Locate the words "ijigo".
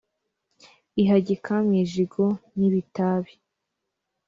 1.83-2.25